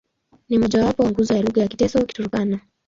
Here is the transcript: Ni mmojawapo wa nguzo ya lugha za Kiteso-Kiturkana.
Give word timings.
Ni 0.49 0.57
mmojawapo 0.57 1.03
wa 1.03 1.09
nguzo 1.11 1.33
ya 1.33 1.41
lugha 1.41 1.61
za 1.61 1.67
Kiteso-Kiturkana. 1.67 2.59